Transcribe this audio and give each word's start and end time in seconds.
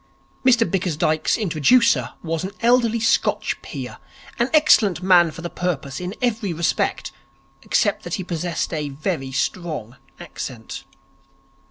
Mr 0.43 0.67
Bickersdyke's 0.67 1.37
introducer 1.37 2.13
was 2.23 2.43
an 2.43 2.49
elderly 2.61 2.99
Scotch 2.99 3.61
peer, 3.61 3.99
an 4.39 4.49
excellent 4.51 5.03
man 5.03 5.29
for 5.29 5.43
the 5.43 5.47
purpose 5.51 5.99
in 6.01 6.15
every 6.23 6.53
respect, 6.53 7.11
except 7.61 8.01
that 8.01 8.15
he 8.15 8.23
possessed 8.23 8.73
a 8.73 8.89
very 8.89 9.31
strong 9.31 9.97
accent. 10.19 10.85